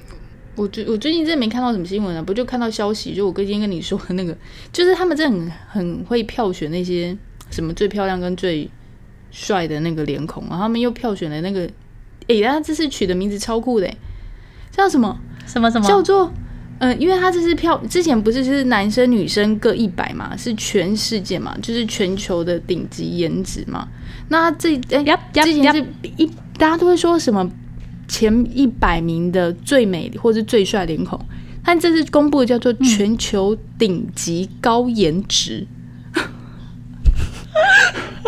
[0.55, 4.37] 我最我最近真的没看到什么新闻啊，不就看到消息，就我今天跟你说的那个，
[4.71, 7.17] 就是他们真的很很会票选那些。
[7.51, 8.67] 什么最漂亮跟最
[9.29, 11.69] 帅的那个脸孔，然后他们又票选了那个，
[12.27, 13.87] 哎，他这次取的名字超酷的，
[14.75, 15.87] 叫什么什么什么？
[15.87, 16.31] 叫做
[16.79, 23.87] 嗯，因为他这次票之前不是就是男生女生各一百嘛，是全世界嘛，就是全球的顶级颜值嘛。
[24.27, 25.85] 那这哎，之前是
[26.17, 26.25] 一
[26.57, 27.49] 大家都会说什么
[28.07, 31.17] 前一百名的最美或是最帅脸孔，
[31.63, 35.65] 但这次公布的叫做全球顶级高颜值。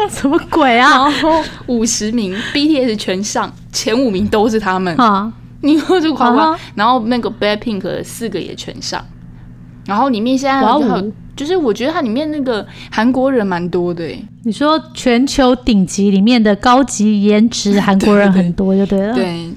[0.10, 1.10] 什么鬼啊！
[1.10, 5.34] 然后五十名 BTS 全上，前五名都是他们啊！
[5.68, 9.04] 你说就夸夸，然后那个 Blackpink 四个也全上，
[9.88, 11.12] 然后里面现在有。
[11.36, 14.26] 就是我觉得它里面那个韩国人蛮多的诶。
[14.44, 19.14] 你说全球顶级里面的高级颜值韩国人很多就对了。
[19.14, 19.52] 对，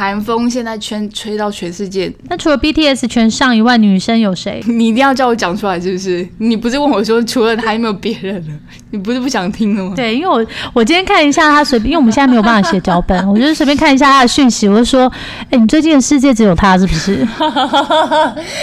[0.00, 2.10] 韩风现在圈吹到全世界。
[2.30, 4.62] 那除了 BTS 全上以外，女生有谁？
[4.66, 6.26] 你一定要叫我讲出来，是不是？
[6.38, 8.54] 你不是问我说除了他有没有别人了？
[8.92, 9.92] 你不是不想听了吗？
[9.94, 15.12] 对，因为我我今天看一下他随便，因为我们现在没有办法写脚本， 我就随便看一下他的讯息，我就说，
[15.50, 17.26] 哎，你最近的世界只有他是不是？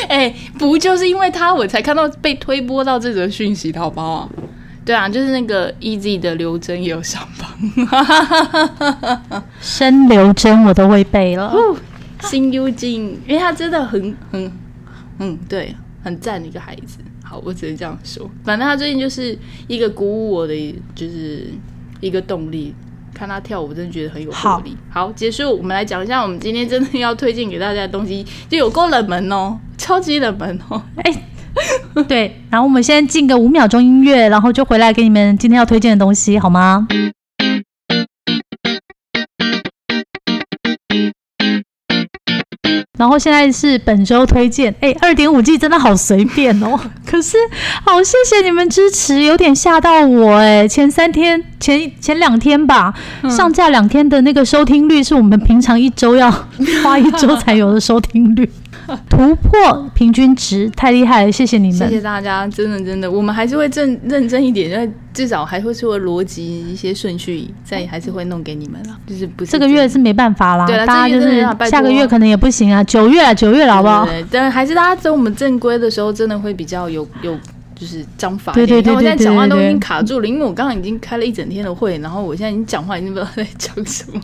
[0.09, 4.27] 哎，不就是因为他我才看到被推播到这则讯息的好不好？
[4.87, 11.53] 对啊，就是那个 EZ 的刘真也有上榜， 生刘真我都会背了。
[12.21, 14.49] 新 U 金，因为他真的很很
[15.19, 16.99] 嗯，对，很赞的一个孩子。
[17.21, 18.31] 好，我只能这样说。
[18.45, 21.47] 反正他最近就是一个鼓舞我的，就是
[21.99, 22.73] 一个动力。
[23.13, 24.77] 看他跳舞，真的觉得很有活力。
[24.89, 31.23] 好，结束，我们来讲一下我们今天真的要推荐给大家的东西，就有够冷门哦，超级冷门哦，哎。
[32.07, 36.87] 对，然后我们先进个五秒钟音乐，然后就回来给你们今天要推荐的东西，好吗？
[42.97, 47.37] 然后现在是本周推荐，哎，二点五 G 真的好随便哦， 可是
[47.85, 52.91] 好谢谢你们支持，有点吓到我哎，前三天前前两天吧，
[53.29, 56.31] 上架两天的那个收听率是我们平常一周要
[56.83, 58.49] 花一周才有的收听率。
[59.09, 61.31] 突破平均值，太厉害了！
[61.31, 68.97] 谢谢你们，谢谢大家，真的真的，我们还是会正认真一点，因为至少还会说逻辑一些顺序，再还是会弄给你们了。
[69.05, 74.07] 就是不是这个月是没办法啦，对大家就是下个月可能也不行啊，九月啊，九月了，好不好？
[74.31, 77.37] 但还是大家走我们正规的时候，真的会比较有有
[77.75, 78.53] 就是章法。
[78.53, 78.95] 对对对对对。
[78.95, 84.21] 我现在讲话都已经卡住了，因为我刚刚已经开了一整天的会，然后我现在已经讲话已经不知道在讲什么。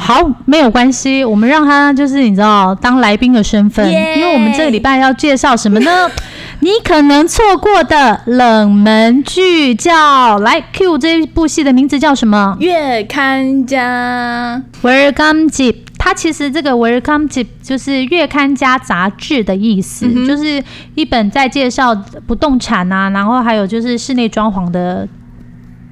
[0.00, 6.08] 好，没有关系，我们让他就是你知道当来宾的身份，因为我们这个礼拜要介绍什么呢？
[6.60, 12.56] 你可能错过的冷门剧叫来 Q 这一部戏的名字叫什么？
[12.60, 20.62] 月刊家 Welcome Jeep，它其实这个 Welcome Jeep 就是月刊家杂志的意思，就是
[20.94, 21.94] 一本在介绍
[22.26, 25.06] 不动产啊，然后还有就是室内装潢的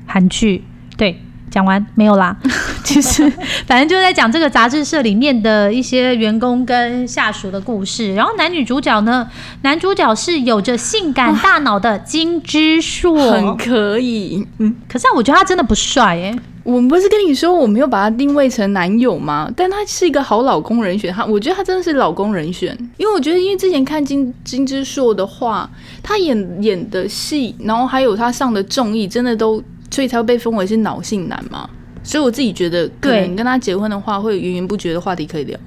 [0.06, 0.64] 韩剧，
[0.96, 1.20] 对。
[1.56, 2.36] 讲完没有啦？
[2.84, 3.26] 其实
[3.66, 8.14] 反正就是在讲这个杂志社里面的一些员工跟下属的故事。
[8.14, 9.26] 然后男女主角呢，
[9.62, 14.46] 男主角是有着性感大脑的金之硕，很可以。
[14.58, 16.38] 嗯，可是我觉得他真的不帅哎。
[16.62, 19.48] 我们不是跟你说我没有把他定位成男友吗？
[19.56, 21.10] 但他是一个好老公人选。
[21.10, 25.70] 他我觉得他真的是老公人选，因为我觉得因为之前看金金之硕的话，
[26.02, 29.62] 他演演的戏，然后还有他上的综艺，真的都。
[29.96, 31.66] 所以才会被封为是脑性男嘛？
[32.04, 35.58] 所以我自己觉得，可能跟他结婚的话，会源源不绝的话题可以聊，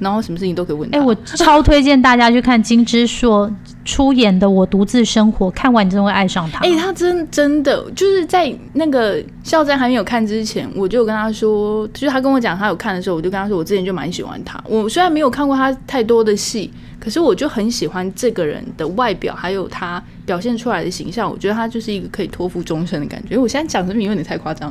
[0.00, 0.98] 然后什么事情都可以问他。
[0.98, 3.48] 哎，我超推荐大家去看金枝硕
[3.84, 6.58] 出演的《我独自生活》，看完你真的会爱上他。
[6.60, 14.62] 哎，他真真的就是在那个肖战还没有看之前，我就跟他说，就是他跟我讲他有看的时候，我就跟他说，我之前就蛮喜欢他。
[14.66, 16.70] 我虽然没有看过他太多的戏。
[17.00, 23.38] 可是我就很喜欢这个人的外表，还有他表现出来的形象，我觉得他就是一个可以托付终身的感觉。
[23.38, 24.70] 我现在讲这么有点太夸张，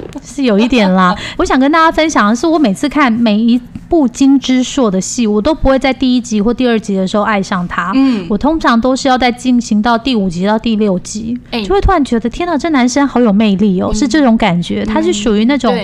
[0.22, 1.14] 是有一点啦。
[1.38, 7.92] 我想跟大家分享的是，我每次看每一部金之硕的戏，我都不会在第一集或第二集的时候爱上他。
[7.94, 14.84] 嗯，我通常都是要在进行到第五集到第六集，就会突然觉得天哪，这男生好有魅力哦，是这种感觉。
[14.84, 15.74] 他是属于那种。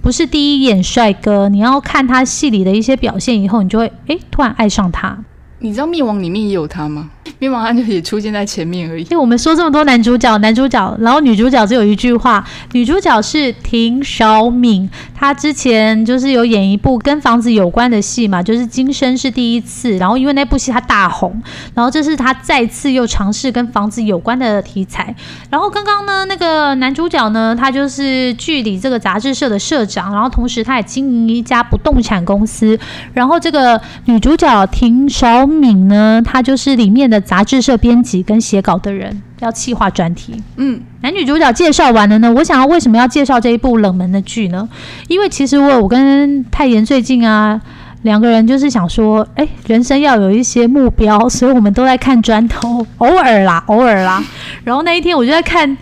[0.00, 5.16] 不是第一眼帅哥，你要看他戏里的一些表现以后，你就会哎突然爱上他。
[5.60, 7.08] 你知道《灭亡》里面也有他吗？
[7.42, 9.02] 《灭亡》他就也出现在前面而已。
[9.02, 21.42] 因为我们说这么多男主角，男主角，然后女主角只有一句话，女主角是庭少敏，她之前就是有演一部跟房子有关的戏嘛，就是《今生是第一次》，然后因为那部戏她大红，
[21.74, 25.14] 然后这是她再次又尝试跟房子有关的题材。
[25.50, 32.78] 然后刚刚呢，那个男主角呢，他就是剧里这个杂志社的社长，然后同时他也经营一家不动产公司。
[33.12, 35.32] 然后这个女主角庭少。
[35.46, 40.34] 敏呢，她就是里面的杂志社编辑跟写稿的人，要企划专题。
[40.56, 44.68] 嗯，男女主角介绍完了呢，我想要为什么要介绍这一部冷门的剧呢？
[45.08, 47.58] 因为其实我我跟泰妍最近啊，
[48.02, 54.22] 两个人就是想说，哎，人生要有一些目标，所以我们都在看砖头，偶尔啦，偶尔啦。
[54.64, 55.74] 然后那一天我就在看。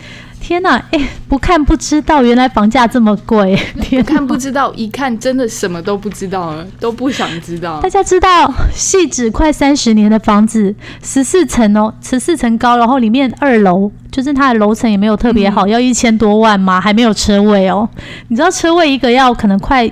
[0.51, 3.57] 天呐，哎，不看不知道，原来房价这么贵。
[3.89, 7.79] 不看不知道，一看真的什么都不知道了，都不想知道。
[7.81, 16.81] 大家知道，细指快三十年的房子，十四层哦，十四层高，然后里面二楼就是它的楼层也没有特别好，要一千多万嘛？
[16.81, 17.89] 还没有车位哦。
[18.27, 19.89] 你知道车位一个要可能快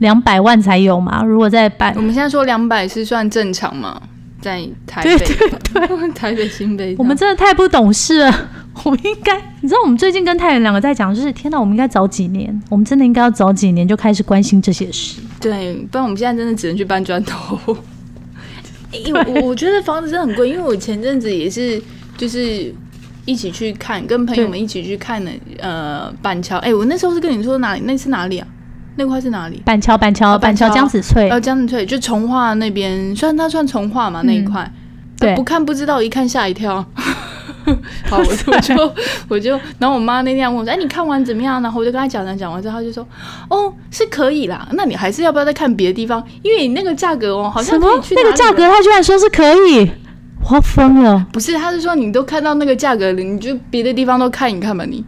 [0.00, 1.22] 两百万才有嘛？
[1.24, 3.98] 如果在办，我们现在说两百是算正常吗？
[4.42, 8.48] 在台北，对对对， 台北新北，我们真的太不懂事了。
[8.84, 15.20] 我们应该，你知道，我们最近跟太原两个在讲，就是天哪，我们应该早几年，我们真的应该要早几年就开始关心这些事。
[15.40, 17.58] 对，不然我们现在真的只能去搬砖头。
[19.06, 21.80] 因为我觉得房子真的很贵，因为我前阵子也是，
[22.16, 22.74] 就是
[23.24, 25.30] 一起去看，跟朋友们一起去看的，
[25.60, 26.58] 呃，板桥。
[26.58, 27.80] 哎，我那时候是跟你说哪里？
[27.84, 28.46] 那是哪里啊？
[28.96, 29.62] 那块是哪里？
[29.64, 31.30] 板桥，板桥，板桥江子翠。
[31.30, 34.70] 呃，江子翠就从化那边，虽然它算从化嘛那一块，
[35.18, 36.84] 对，不看不知道，一看吓一跳。
[38.08, 38.94] 好，我我就
[39.28, 43.06] 我就，然后我妈那天问我说：“哎，你看完怎么样？”然后我就跟她讲讲，讲完之后，她就说
[43.50, 46.22] ：“哦，是可以啦，那你还是要不要再看别的地方？
[46.42, 49.90] 因为你那个价格哦，好像可以去那个价格，她居然说是可以，
[50.50, 51.26] 我疯了！
[51.32, 55.04] 不是，他是说你都看到那个价格了，你就别的地方都看一看吧，你。”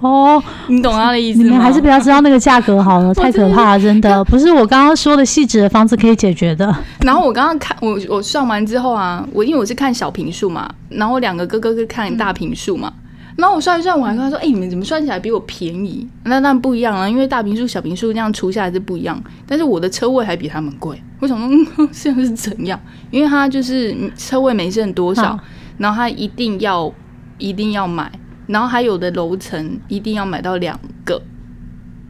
[0.00, 1.44] 哦，你懂他的意思吗？
[1.44, 6.74] 你们还是不要知道那个价格好了， 太可怕了，真的不是我刚刚说的细致的方子可以解决的。
[7.04, 12.92] 然后我刚刚看我我算完之后啊，我因为我是看小平数嘛，然后两个哥哥是看大平数嘛，
[13.36, 21.00] 然后我算一算，我还跟他说：“哎，你们怎么算起来比我便宜？”那那不一样啊，因为大平数、小平数这样除下来是不一样，但是我的车位还比他们贵。
[21.20, 22.78] 我想说 现在是怎样？
[23.10, 25.38] 因为他就是车位没剩多少，
[25.78, 26.92] 然后他一定要
[27.38, 28.10] 一定要买。
[28.46, 31.20] 然后还有的楼层一定要买到两个，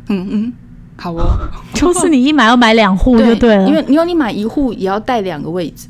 [0.08, 0.52] 嗯嗯，
[0.96, 1.38] 好哦，
[1.74, 5.88] 就是你一买要买两户就对了，因为因为你买一户也要带两个位置。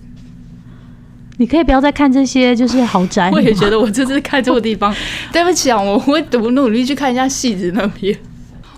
[1.37, 3.29] 你可以不要再看这些，就是豪宅。
[3.35, 4.95] 我也觉得我这次看这个地方，
[5.33, 8.17] 对不起啊，我会努努力去看一下戏子那边。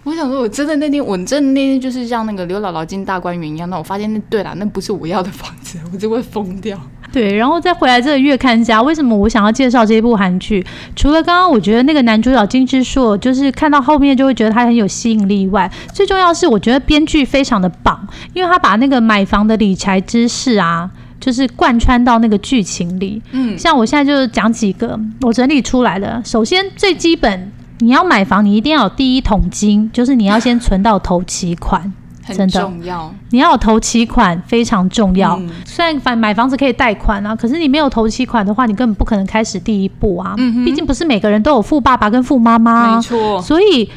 [0.04, 6.80] 我想说，我真的那天，我真的那天就是像那个刘姥姥进大观园一样，那我发现那对了，那不是我要的房子，我就会疯掉。
[7.16, 10.62] 对，然后再回来这个月刊家，为什么我想要介绍这部韩剧？
[10.94, 23.22] 除了刚刚我觉得那个男主角金智硕，就是看到后面就会觉得他很有吸引力外，最重要是我觉得编剧非常的棒，因为他把那个买房的理财知识啊，就是贯穿到那个剧情里。
[23.32, 26.20] 嗯，像我现在就是讲几个我整理出来的。
[26.22, 31.90] 首先最基本，你要买房，你一定要有第一桶金，就是你要先存到头期款。
[32.26, 35.40] 很重要，你要有头期款非常重要。
[35.64, 40.34] 虽然反买房子可以贷款啊，可是你没有头期款的话，你根本不可能开始第一步啊。
[40.38, 43.40] 嗯毕竟不是每个人都有富爸爸跟富妈妈，没错。
[43.40, 43.88] 所以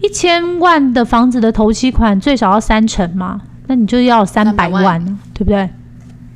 [0.00, 5.68] 一千万的房子的头期款最少要三成嘛，那你就要三百万，对不对？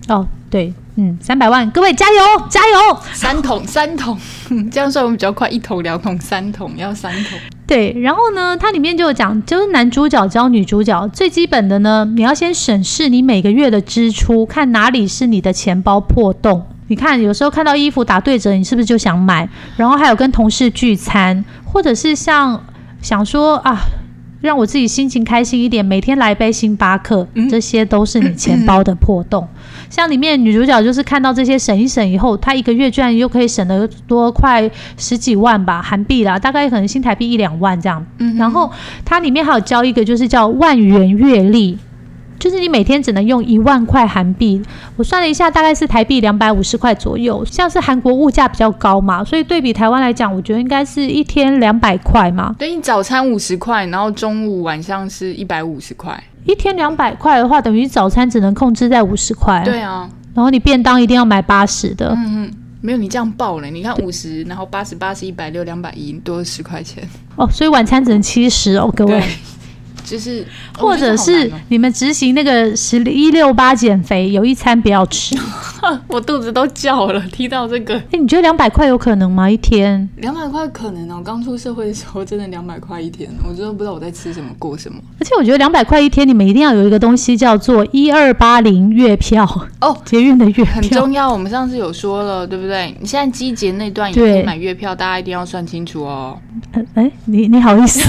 [0.08, 2.98] 哦，对，嗯，三百万，各位加油加油！
[3.12, 4.16] 三桶三桶，
[4.70, 7.36] 这样算我们比较快，一桶两桶三桶要三桶。
[7.66, 16.64] 对，然后呢，它里面就有讲，就是男主角教女主角最基本的呢，你要先审视你每个月的支出，看哪里是你的钱包破洞。
[16.86, 19.48] 你看，有时候看到衣服打对折，你是不是就想买？
[19.76, 22.64] 然后还有跟同事聚餐，或者是像
[23.02, 23.80] 想说啊。
[24.40, 29.48] 让我自己心情开心一点，每天来杯星巴克，这些都是你钱包的破洞。
[29.94, 38.04] 像里面女主角就是看到这些省一省以后，她一个月居然又可以省得多快十几万吧韩币啦，大概可能新台币一两万这样。
[38.18, 38.68] 嗯然后
[39.04, 41.78] 它里面还有教一个就是叫万元月历。
[42.36, 44.60] 就是你每天只能用一万块韩币，
[44.96, 47.42] 我算了一下，大概是台币两百五十块左右。
[47.44, 52.54] 像是韩国物价比较高嘛，所以对比台湾来讲，我觉得应该是一天两百块嘛。
[52.58, 56.22] 等于早餐五十块，然后中午晚上是一百五十块。
[56.44, 59.62] 一天两百块的话，等于早餐只能控制在五十块。
[59.64, 62.14] 对啊，然后你便当一定要买八十的。
[62.16, 67.02] 嗯嗯，没有你这样报了，你看五十，然后八十八十一百六两百一，多十块钱。
[67.36, 69.22] 哦，所以晚餐只能七十哦，各位。
[70.04, 70.46] 就是，
[70.78, 75.34] 或者是你们执行那个十一六八减肥，有一餐不要吃，
[76.06, 77.20] 我肚子都叫了。
[77.32, 79.50] 听到这个，哎，你觉得两百块有可能吗？
[79.50, 81.22] 一天两百块可能哦。
[81.24, 84.98] 刚出社会的时候，真的两百块一天，我真的不知道我在吃什么，过什么。
[85.18, 89.44] 而且我觉得两百块一天，你们一定要有一个东西叫做一二八零月票
[89.80, 91.32] 哦，捷运的月票很重要。
[91.32, 92.94] 我们上次有说了，对不对？
[93.00, 96.38] 你现在季节那段也可以买月票，大家一定要算清楚哦。
[96.94, 98.04] 哎，你你好意思？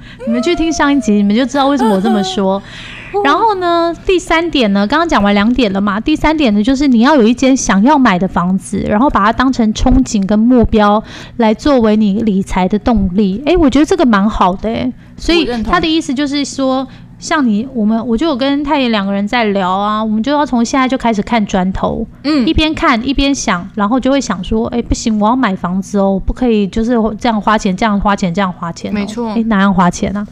[0.26, 2.62] 你们去听上一集，你们就知道为什么我这么说。
[3.24, 6.00] 然后呢，第三点呢，刚刚讲完两点了嘛。
[6.00, 11.02] 第三点呢，就是你要有一间想要买的房子，然后把它当成憧憬跟目标
[11.36, 13.42] 来作为你理财的动力。
[13.44, 14.92] 哎，我觉得这个蛮好的诶。
[15.16, 16.86] 所以他的意思就是说。
[17.22, 30.26] 像你，我们我就有跟太爷两个人在聊啊，我们就要从现在就开始看砖头，嗯，一边看一边想，然后就会想说，哎，不行，我要买房子哦，不可以就是这样花钱，这样花钱，这样花钱，没错，哎，哪样花钱啊？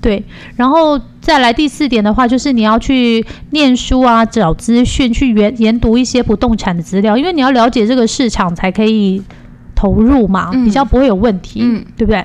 [0.00, 0.24] 对，
[0.54, 9.20] 然后再来第四点的话，就是你要去念书啊，找资讯，去研研读一些不动产的资料，因为你要了解这个市场才可以
[9.74, 12.24] 投入嘛，比较不会有问题，嗯，对不对？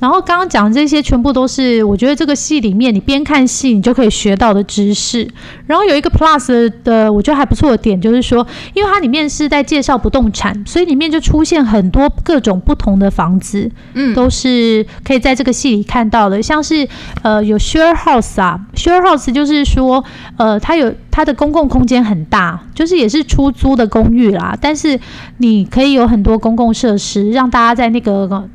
[0.00, 5.28] 然后刚刚讲的这些全部都是，我觉得这个戏里面你边看戏你就可以学到的知识。
[5.66, 16.40] 然后有一个 plus 的，我觉得还不错的点就是说，因为它里面是在介绍不动产，所以里面就出现很多各种不同的房子，嗯，都是可以在这个戏里看到的。
[16.40, 16.86] 像是
[17.22, 20.04] 呃有 share house 啊，share house 就是说
[20.36, 25.00] 呃它有它的公共空间很大，就是也是出租的公寓啦，但是
[25.38, 28.48] 你可以有很多公共设施，让大家在那个。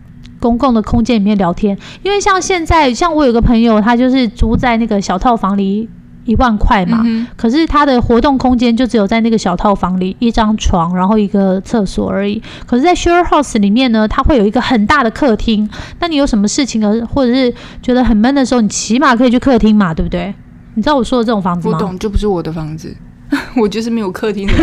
[0.44, 5.88] 公共的空间里面聊天，因为像现在，像我有个朋友，他就是租在那个小套房里，
[6.26, 7.02] 一万块嘛，
[7.38, 12.42] 可是他的活动空间就只有在那个小套房里，一张床，然后一个厕所而已。
[12.68, 15.70] 可是，在 share house 里面呢，它会有一个很大的客厅，
[16.02, 20.36] 那你有什么事情呢，或者是觉得很闷的时候，你起码可以去客厅嘛，对不对？
[20.76, 21.78] 你知道我说的这种房子吗？
[21.78, 22.94] 我懂，就不是我的房子。
[23.58, 24.54] 我就是没有客厅的。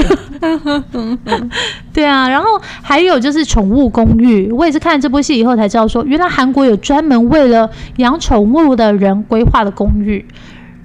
[1.93, 10.25] 对啊，然后还有就是宠物公寓，我也是看了这部戏以后才知道，说原来韩国有专门为了养宠物的人规划的公寓。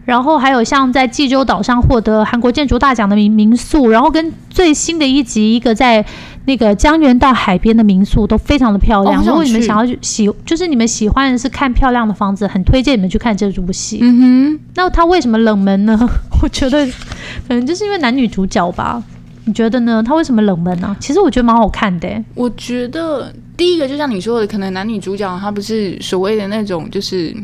[0.06, 6.06] 然后还有像在济州岛上获得韩国建筑大奖的民民宿，然后跟最新的一集一个在
[6.46, 9.26] 那个江原道海边的民宿都非常的漂亮。
[9.26, 13.98] 如果你们想要喜，就是你们喜欢的是看漂亮的房子，很推荐你们去看这部戏。
[14.02, 16.00] 嗯哼，那它为什么冷门呢？
[16.44, 16.86] 我觉得
[17.48, 19.04] 可能就是因为男女主角吧。
[19.48, 20.04] 你觉得呢？
[20.04, 20.96] 它为什么冷门呢？
[21.00, 22.08] 其实我觉得蛮好看的。
[22.34, 27.36] 我觉得第一个就像你说的，可能男女主角他不是所谓的那种就是。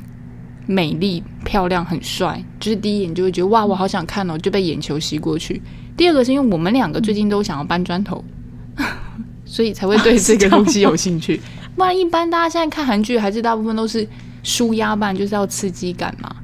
[0.65, 5.61] 美丽、漂亮、很帅，就是第一眼就会觉得哇，我好想看哦，就被眼球吸过去。
[5.97, 8.23] 第二个是因为我们两个最近都想要搬砖头，
[9.45, 11.41] 所以才会对这个东西有兴趣。
[11.75, 14.07] 不然一般大家现在看韩剧，还是大部分都是
[14.43, 16.35] 舒压版，就是要刺激感嘛。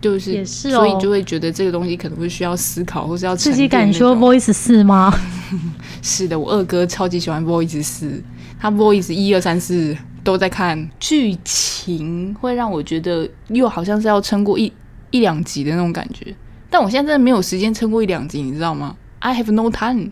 [0.00, 5.10] 就是也是、哦所以就会觉得这个东西可能会需要思考，或是要刺激感说 Voice 四吗？
[6.02, 8.22] 是的，我二哥超级喜欢 Voice 四，
[8.60, 14.72] 他 Voice 一二三四都在看，剧情会让我觉得又好像是要撑过一
[15.10, 16.34] 一两集的那种感觉，
[16.70, 20.10] 但我现在真的没有时间撑过一两集，你知道吗？I have no time。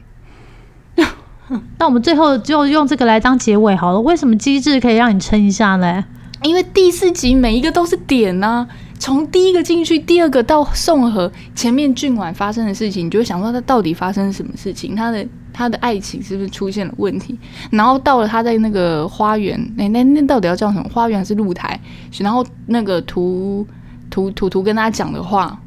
[1.78, 4.00] 那我们最后就用这个来当结尾好了。
[4.00, 6.04] 为什么机制可以让你撑一下呢？
[6.42, 8.68] 因为第四集每一个都是点呢。
[9.02, 14.94] 从第一个进去，第二个到宋和前面俊婉发生的事情，你就会想说他到底发生什么事情？
[14.94, 17.36] 他的他的爱情是不是出现了问题？
[17.72, 20.88] 然后到了他在那个花园，那那那到底要叫什么？
[20.88, 21.80] 花园还是露台？
[22.20, 23.66] 然后那个图
[24.08, 25.60] 图图图跟他讲的话，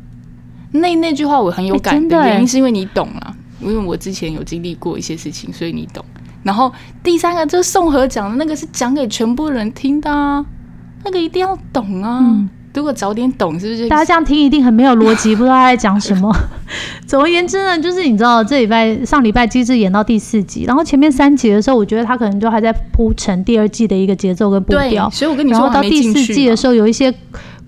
[0.71, 6.05] 那那句话我很有感的原因是因为你懂了，因为我之前有经历过一些事情，所以你懂。
[6.41, 6.71] 然后
[7.03, 10.45] 第三个就是宋和讲的那个是讲给全部人听的啊，
[11.03, 12.47] 那个一定要懂啊。
[12.75, 13.87] 如果早点懂，是不是？
[13.87, 16.31] 大家这样听一定很没有逻辑，不知道他在讲什么。
[17.07, 25.09] 总而言之呢，就是你知道，这礼拜上礼拜机制演到第四集，然后前面三集的时候，我觉得他可能就还在铺陈第二季的一个节奏跟步调。
[25.09, 27.13] 所以我跟你说，然后到第四季的时候，有一些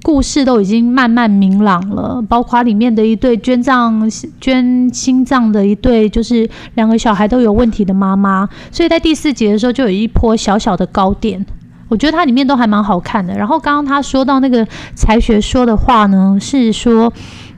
[0.01, 4.09] 故事都已经慢慢明朗了，包括里面的一对捐脏
[4.41, 8.47] 捐心脏的一对，就是两个小孩都有问题的妈妈。
[8.71, 11.45] 所以在第四集的时候，就有一波小小的高点。
[11.89, 13.33] 我觉得它里面都还蛮好看的。
[13.35, 17.11] 然后刚刚他说到那个才学说的话呢，是说，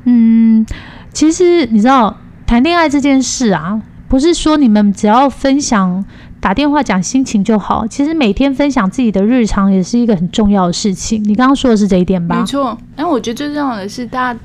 [0.06, 0.66] 嗯，
[1.12, 2.16] 其实你知道
[2.46, 6.06] 谈恋爱这件事啊，不是说你们只要分享
[6.40, 11.24] 打电话讲心情就好，其实每天分享自己的日常也是一个很重要的事情。
[11.24, 12.40] 你刚刚说的是这一点吧？
[12.40, 12.78] 没错。
[12.96, 14.40] 然后我觉得最重要的是，大家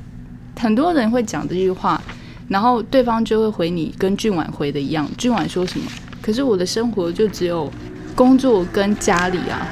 [0.59, 2.01] 很多人会讲这句话，
[2.47, 5.07] 然后对方就会回你跟俊婉回的一样。
[5.17, 5.85] 俊婉说什么？
[6.21, 7.71] 可是我的生活就只有。
[8.15, 9.67] 工作跟家里啊，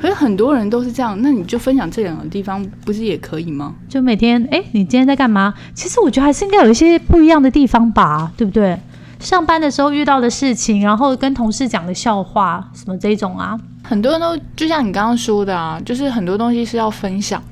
[0.00, 3.74] 可是很多人都是这样，那你就分享这两个地方，不是也可以吗？
[3.88, 5.54] 就每天，哎，你今天在干嘛？
[5.74, 8.78] 其实我觉得还是应该有一些不一样的地方吧，对不对？
[9.18, 17.42] 上班的时候遇到的事情，然后跟同事讲的笑话，什么这种啊，很多人都就像你刚刚说的啊，就是很多东西是要分享，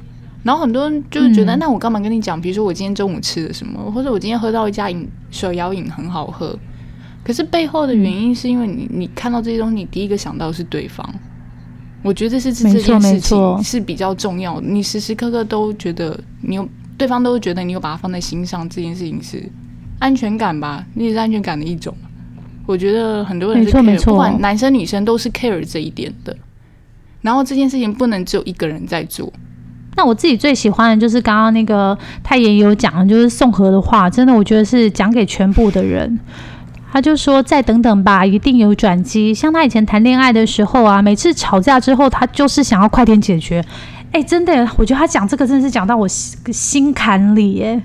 [0.42, 2.40] 然后很多人就是觉得，那我干嘛跟你讲？
[2.40, 6.58] 比如说我今天中午吃了什么，或者我今天喝到一家饮手摇饮很好喝。
[7.28, 11.06] 可是背后的原因是因为你，你看到这些东西，你第一个想到是对方。
[12.00, 14.66] 我觉得是这件事情是比较重要的。
[14.66, 16.66] 你时时刻刻都觉得你有
[16.96, 19.46] 对方，都会觉得你有把它放在心上，这件事情是
[19.98, 20.82] 安全感吧？
[20.94, 21.94] 你也是安全感的一种。
[22.64, 26.34] 我觉得很多人是 care，不管男生女生都是 care 这一点的。
[27.20, 29.30] 然后这件事情不能只有一个人在做。
[29.96, 36.18] 那我自己最喜欢的就是刚刚那个他也有讲，就是宋和的话，真的我觉得是讲给全部的人。
[36.90, 39.34] 他就说：“再等等吧，一定有转机。
[39.34, 43.62] 像他以前谈恋爱的时候啊，每次吵架之后，他就是想要快点解决。
[44.10, 47.82] 哎，真的，我觉得他讲这个真的是讲到我心坎里，耶，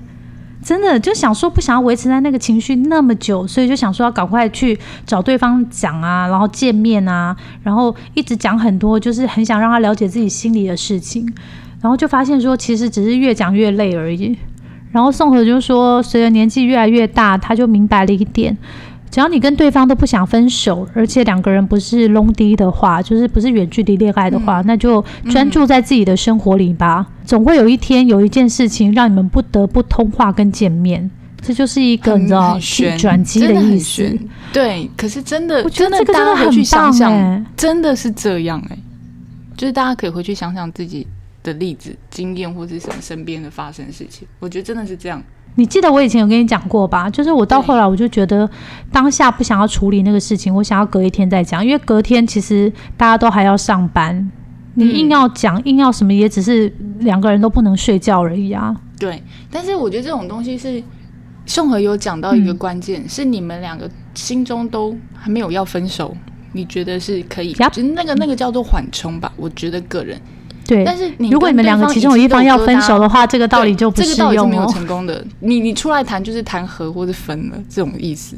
[0.62, 11.30] 真的就想说不想要维持在那个情绪那么久，所以就想说要赶快去找对方讲啊，然后见面啊，然后一直讲很多，就是很想让他了解自己心里的事情，
[11.82, 14.34] 然后就发现说其实只是越讲越累而已。
[14.92, 18.56] 然后宋和就说，随着年纪越来越大，他就明白了一点。”
[19.14, 25.00] 只要你跟对方都不想分手，而且两个人不是 long 低的话，就是不是远距离恋爱的话，那就
[25.30, 27.06] 专注在自己的生活里吧。
[27.24, 31.08] 总会有一天有一件事情让你们不得不通话跟见面，
[31.40, 32.58] 这就是一个你知道
[32.98, 34.18] 转机的意思。
[34.52, 38.76] 对，可是真的，我觉得这个真的很棒哎，真的是这样哎，
[39.56, 41.06] 就是大家可以回去想想自己
[41.44, 45.22] 的例子、经验或是什么身边的发生事情，我觉得真的是这样。
[45.56, 47.08] 你记得我以前有跟你讲过吧？
[47.08, 48.48] 就是我到后来我就觉得
[48.90, 54.30] 当下不想要处理那个事情，我想要隔一天再讲，因为隔天其实大家都还要上班，
[54.74, 58.74] 你硬要讲硬要什么，也只是两个人都不能睡觉而已啊。
[58.98, 60.82] 对，但是我觉得这种东西是
[61.46, 66.16] 宋和有讲到一个关键，是你们两个心中都还没有要分手，
[66.52, 69.32] 你觉得是可以，就那个那个叫做缓冲吧？
[69.36, 70.20] 我觉得个人。
[70.66, 78.34] 对，但是如果你们两个其中有一方要分手的话，这个道理就不适用没有成功的，你你出来谈就是谈和或者分了这种意思，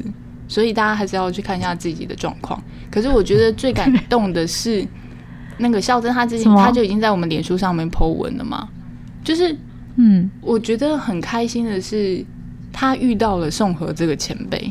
[0.47, 2.61] 所以大家还是要去看一下自己的状况。
[2.91, 4.85] 可是我觉得最感 动的是
[5.57, 8.67] 那个孝珍，他之前他就已经在我们脸书上面 po 文了嘛，
[9.23, 9.55] 就是
[9.95, 12.23] 嗯，我觉得很开心的是
[12.73, 14.69] 他遇到了宋和这个前辈，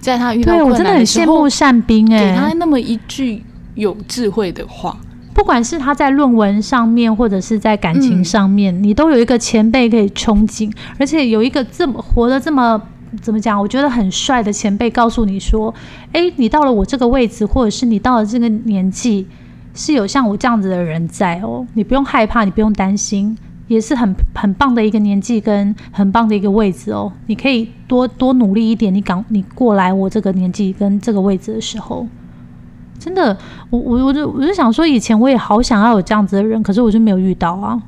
[0.00, 3.42] 在他遇到困难的时候，善兵哎，给他那么一句
[3.76, 4.98] 有智慧的话。
[5.34, 12.80] 不管是他在论文上面，或者是在感情上面，你都有一个前辈可以憧憬，而且有一个这么活得这么
[13.20, 13.60] 怎么讲？
[13.60, 15.74] 我觉得很帅的前辈告诉你说
[16.12, 19.26] ：“哎，你到了我这个位置，或者是你到了这个年纪，
[19.74, 23.36] 是有像我这样子的人在哦，你不用害怕，你不用担心。”
[23.68, 27.10] 也是很很棒的一个年纪跟很棒的一个位置哦。
[27.26, 32.06] 你可以多多努力一点，你赶你过来我这个年纪跟这个位置的时候，
[33.02, 33.36] 真的，
[33.70, 37.80] 我我我就我就想说，以前我也好想要有这样子的人，可是我就没有遇到啊。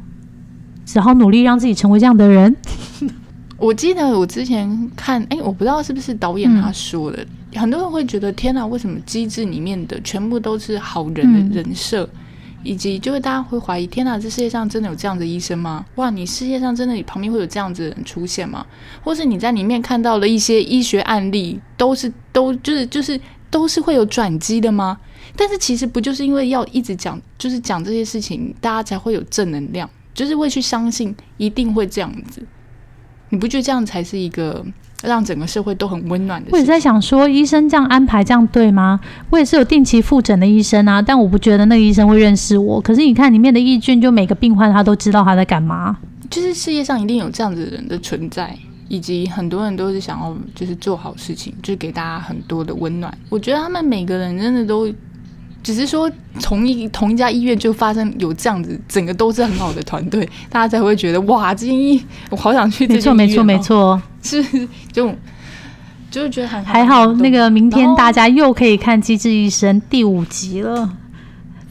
[0.85, 2.55] 只好努力让自己成为这样的人。
[3.57, 12.07] 我记得我之前看，哎，我不知道是不是导演他说的，很多人会觉得天哪，为什么机制里面的全部都是好人的人设，
[12.62, 15.87] 以及就会大家会怀疑，天哪，这世界上真的有这样的医生吗？
[15.95, 18.67] 哇，你世界上真的你旁边会有这样子的人出现吗？
[19.03, 23.19] 或是你在里面看到了一些医学案例，都是都就是就是
[23.55, 24.99] 都是会有转机的吗？
[25.37, 32.45] 但是其实不就是因为要一直讲，就是讲这些事情，大家才会有正能量，就是会去相信一定会这样子。
[33.29, 34.67] 你不觉得这样才是一个
[35.05, 36.49] 让整个社会都很温暖的？
[36.51, 38.99] 我也在想说，医生这样安排这样对吗？
[39.31, 42.81] 我也是有定期复诊的医生啊，但我不觉得那个医生会认识我。
[42.81, 45.97] 可是你看里面的义俊，就每个病患他都知道他在干嘛。
[46.29, 48.59] 就是世界上一定有这样子的人的存在，
[48.95, 53.12] 以及很多人都是想要就是做好事情，就是给大家很多的温暖。
[53.28, 54.92] 我觉得他们每个人真的都。
[55.62, 62.86] 只是说同一同一家医院就发生有这样子，整个都是很好的团队，大家才会觉得哇，这间医我好想去。
[62.86, 64.45] 没错没错没错，是
[64.92, 65.11] 就
[66.11, 67.11] 就是觉得很还好。
[67.14, 70.99] 那个明天大家又可以看《机智医生》第五集了，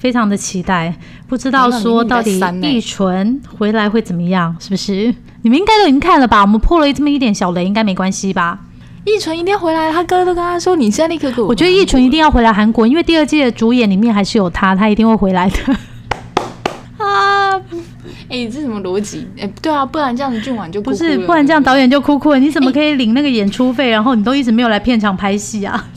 [0.03, 0.93] 非常的期待。
[1.29, 5.15] 不知道说到底易纯回来会怎么样，是不是？
[5.43, 6.41] 你们应该都已经看了吧？
[6.41, 8.59] 我们破了这么一点小雷，应该没关系吧？
[9.05, 15.55] 易纯一定要回来，他哥都跟他说：“你现在立刻给我。”我觉得易纯一定要回来韩国，因为第二季的主演里面还是有他，他一定会回来的。
[16.99, 17.55] 啊，
[18.27, 19.25] 哎，这什么逻辑？
[19.39, 22.39] 哎，对啊，不然这样子俊婉就不是，不然这样导演就哭哭了。
[22.39, 25.87] 你怎么可以领那个演出费，然后你都一直没有来片场拍戏啊？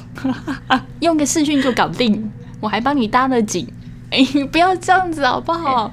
[1.00, 2.30] 用个视讯就搞定，
[2.61, 3.66] 我还帮你搭了景。
[4.16, 5.92] 哎，不要这样子好不好？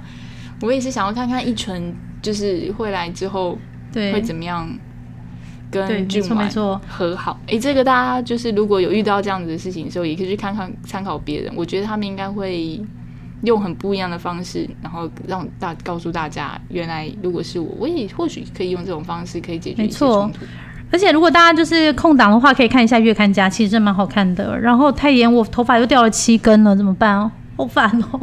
[0.61, 3.57] 我也是想要看看一纯，就是会来之后
[3.93, 4.69] 会怎么样。
[5.71, 6.47] 跟俊完
[6.87, 11.51] 和好，哎，这个大家就是如果有遇到这样子的事情的时候，也可以去看看参考别人。
[11.55, 12.79] 我觉得他们应该会
[13.41, 20.45] 用很不一样的方式，然后让大告诉大家，原来如果是我，我也或许可以用这种方式可以解决一些冲突。
[20.91, 24.55] 而且如果大家就是空档的话，可以看一下月刊家，其实真蛮好看的。
[24.59, 27.31] 然后太严，我头发又掉了七根了，怎么办哦？
[27.55, 28.19] 好烦哦。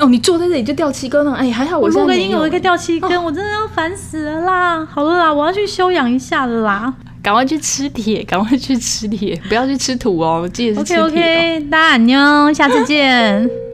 [0.00, 4.84] 哦，你坐在这里就掉七根了，哎，还好我录个音我一个掉七根，我真的要烦死了啦！
[4.84, 6.92] 好了啦，我要去休养一下了啦，
[7.22, 11.02] 赶快去吃铁，赶快去吃铁，不要去吃土哦，记得是吃铁。
[11.02, 13.48] OK OK，大家安妞，下次见。